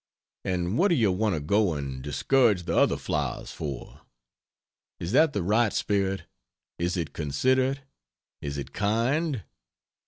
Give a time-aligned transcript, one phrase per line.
[0.43, 4.01] And what do you want to go and discourage the other flowers for?
[4.99, 6.23] Is that the right spirit?
[6.79, 7.81] is it considerate?
[8.41, 9.43] is it kind?